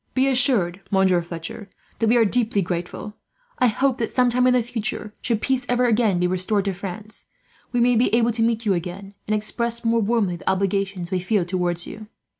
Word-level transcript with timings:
"Be 0.15 0.27
assured, 0.27 0.81
Monsieur 0.89 1.21
Fletcher, 1.21 1.69
that 1.99 2.07
we 2.07 2.17
are 2.17 2.25
deeply 2.25 2.63
grateful. 2.63 3.17
I 3.59 3.67
hope 3.67 3.99
that 3.99 4.15
some 4.15 4.31
time 4.31 4.47
in 4.47 4.53
the 4.55 4.63
future, 4.63 5.13
should 5.21 5.41
peace 5.43 5.63
ever 5.69 5.85
again 5.85 6.17
be 6.17 6.25
restored 6.25 6.65
to 6.65 6.73
France, 6.73 7.27
we 7.71 7.79
may 7.79 7.95
be 7.95 8.11
able 8.15 8.31
to 8.31 8.41
meet 8.41 8.65
you 8.65 8.73
again, 8.73 9.13
and 9.27 9.35
express 9.35 9.85
more 9.85 10.01
warmly 10.01 10.37
the 10.37 10.49
obligations 10.49 11.11
we 11.11 11.19
feel 11.19 11.45
towards 11.45 11.85
you." 11.85 12.07